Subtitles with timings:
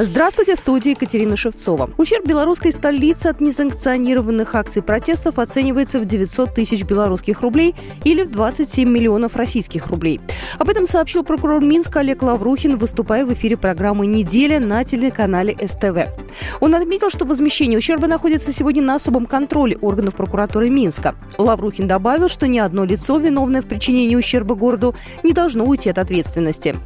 [0.00, 1.90] Здравствуйте, в студии Екатерина Шевцова.
[1.98, 8.30] Ущерб белорусской столицы от несанкционированных акций протестов оценивается в 900 тысяч белорусских рублей или в
[8.30, 10.20] 27 миллионов российских рублей.
[10.60, 16.08] Об этом сообщил прокурор Минска Олег Лаврухин, выступая в эфире программы «Неделя» на телеканале СТВ.
[16.60, 21.16] Он отметил, что возмещение ущерба находится сегодня на особом контроле органов прокуратуры Минска.
[21.38, 25.98] Лаврухин добавил, что ни одно лицо, виновное в причинении ущерба городу, не должно уйти от
[25.98, 26.76] ответственности.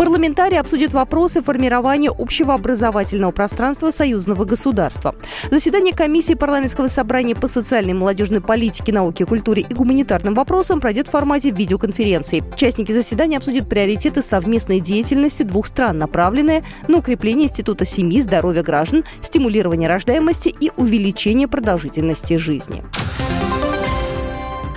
[0.00, 5.14] Парламентарии обсудят вопросы формирования общего образовательного пространства союзного государства.
[5.50, 11.08] Заседание комиссии парламентского собрания по социальной и молодежной политике, науке, культуре и гуманитарным вопросам пройдет
[11.08, 12.42] в формате видеоконференции.
[12.54, 19.04] Участники заседания обсудят приоритеты совместной деятельности двух стран, направленные на укрепление института семьи, здоровья граждан,
[19.20, 22.82] стимулирование рождаемости и увеличение продолжительности жизни.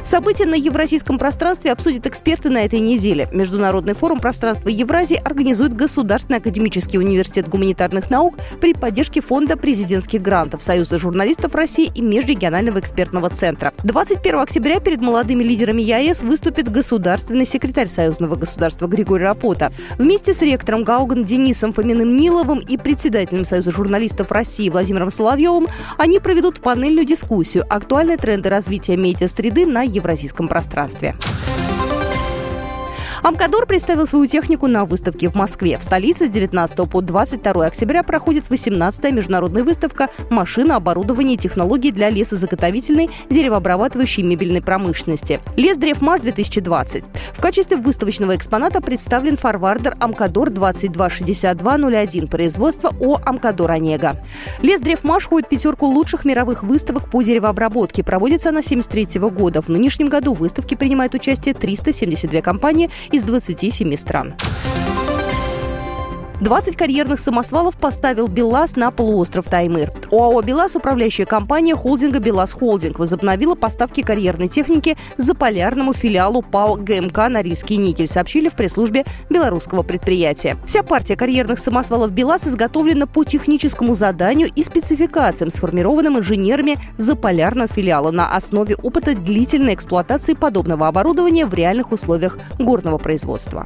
[0.04, 3.30] События на евразийском пространстве обсудят эксперты на этой неделе.
[3.32, 10.62] Международный форум пространства Евразии организует Государственный академический университет гуманитарных наук при поддержке Фонда президентских грантов
[10.62, 13.72] Союза журналистов России и Межрегионального экспертного центра.
[13.86, 19.72] 21 октября перед молодыми лидерами ЕАЭС выступит государственный секретарь Союзного государства Григорий Рапота.
[19.98, 26.20] Вместе с ректором Гауган Денисом Фоминым Ниловым и председателем Союза журналистов России Владимиром Соловьевым они
[26.20, 31.16] проведут панельную дискуссию «Актуальные тренды развития медиа-среды на евразийском пространстве.
[33.24, 35.78] Амкадор представил свою технику на выставке в Москве.
[35.78, 41.92] В столице с 19 по 22 октября проходит 18-я международная выставка «Машина, оборудование и технологии
[41.92, 45.40] для лесозаготовительной, деревообрабатывающей мебельной промышленности».
[45.56, 47.06] Лес Древмаш-2020.
[47.32, 54.22] В качестве выставочного экспоната представлен фарвардер Амкадор 226201 производства О Амкадор Онега.
[54.62, 58.04] Лес Древмаш входит в пятерку лучших мировых выставок по деревообработке.
[58.04, 59.62] Проводится она с 1973 года.
[59.62, 64.34] В нынешнем году в выставке принимают участие 372 компании из 27 стран.
[66.44, 69.94] 20 карьерных самосвалов поставил БелАЗ на полуостров Таймыр.
[70.12, 76.76] ОАО «БелАЗ», управляющая компания холдинга «БелАЗ Холдинг», возобновила поставки карьерной техники за полярному филиалу ПАО
[76.76, 80.58] ГМК «Норильский никель», сообщили в пресс-службе белорусского предприятия.
[80.66, 88.12] Вся партия карьерных самосвалов «БелАЗ» изготовлена по техническому заданию и спецификациям, сформированным инженерами заполярного филиала
[88.12, 93.66] на основе опыта длительной эксплуатации подобного оборудования в реальных условиях горного производства.